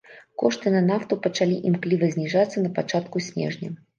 Кошты 0.43 0.71
на 0.75 0.79
нафту 0.85 1.17
пачалі 1.25 1.59
імкліва 1.71 2.09
зніжацца 2.17 2.65
на 2.65 2.73
пачатку 2.79 3.23
снежня. 3.29 3.69